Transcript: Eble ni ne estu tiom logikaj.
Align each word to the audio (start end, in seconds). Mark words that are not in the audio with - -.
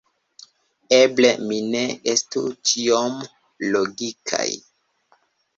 Eble 0.97 1.29
ni 1.51 1.59
ne 1.75 1.83
estu 2.13 2.43
tiom 2.71 3.21
logikaj. 3.77 4.49